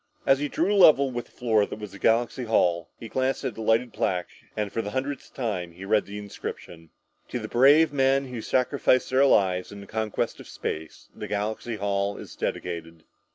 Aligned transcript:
As 0.25 0.39
he 0.39 0.47
drew 0.49 0.73
level 0.75 1.11
with 1.11 1.25
the 1.25 1.31
floor 1.31 1.63
that 1.67 1.77
was 1.77 1.95
Galaxy 1.99 2.45
Hall, 2.45 2.89
he 2.99 3.07
glanced 3.07 3.43
at 3.43 3.53
the 3.53 3.61
lighted 3.61 3.93
plaque 3.93 4.29
and 4.57 4.71
for 4.73 4.81
the 4.81 4.89
hundredth 4.89 5.31
time 5.35 5.75
reread 5.77 6.05
the 6.07 6.17
inscription"... 6.17 6.89
to 7.29 7.37
the 7.37 7.47
brave 7.47 7.93
men 7.93 8.25
who 8.29 8.41
sacrificed 8.41 9.11
their 9.11 9.27
lives 9.27 9.71
in 9.71 9.79
the 9.79 9.85
conquest 9.85 10.39
of 10.39 10.47
space, 10.47 11.09
this 11.15 11.29
Galaxy 11.29 11.75
Hall 11.75 12.17
is 12.17 12.35
dedicated...." 12.35 13.03